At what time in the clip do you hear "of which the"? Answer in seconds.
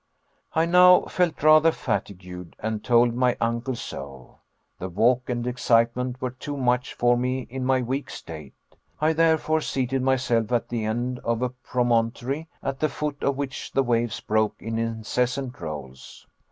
13.21-13.83